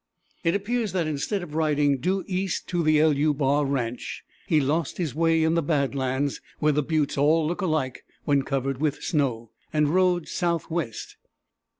[0.43, 4.97] It appears that instead of riding due east to the =LU= bar ranch, he lost
[4.97, 9.03] his way in the bad lands, where the buttes all look alike when covered with
[9.03, 11.17] snow, and rode southwest.